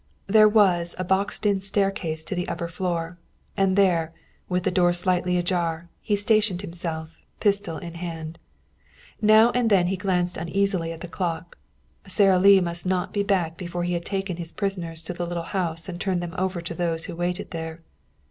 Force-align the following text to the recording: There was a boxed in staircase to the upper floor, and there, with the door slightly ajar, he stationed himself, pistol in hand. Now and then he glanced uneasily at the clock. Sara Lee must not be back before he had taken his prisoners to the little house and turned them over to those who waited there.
There 0.25 0.49
was 0.49 0.95
a 0.97 1.03
boxed 1.03 1.45
in 1.45 1.59
staircase 1.61 2.23
to 2.23 2.33
the 2.33 2.47
upper 2.47 2.67
floor, 2.67 3.19
and 3.55 3.75
there, 3.75 4.15
with 4.49 4.63
the 4.63 4.71
door 4.71 4.93
slightly 4.93 5.37
ajar, 5.37 5.89
he 5.99 6.15
stationed 6.15 6.63
himself, 6.63 7.19
pistol 7.39 7.77
in 7.77 7.93
hand. 7.93 8.39
Now 9.21 9.51
and 9.51 9.69
then 9.69 9.85
he 9.85 9.97
glanced 9.97 10.37
uneasily 10.37 10.91
at 10.91 11.01
the 11.01 11.07
clock. 11.07 11.59
Sara 12.07 12.39
Lee 12.39 12.61
must 12.61 12.83
not 12.83 13.13
be 13.13 13.21
back 13.21 13.57
before 13.57 13.83
he 13.83 13.93
had 13.93 14.03
taken 14.05 14.37
his 14.37 14.51
prisoners 14.51 15.03
to 15.03 15.13
the 15.13 15.27
little 15.27 15.43
house 15.53 15.87
and 15.87 16.01
turned 16.01 16.23
them 16.23 16.33
over 16.35 16.61
to 16.61 16.73
those 16.73 17.05
who 17.05 17.15
waited 17.15 17.51
there. 17.51 17.81